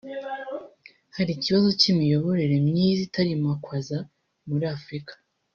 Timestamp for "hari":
1.15-1.31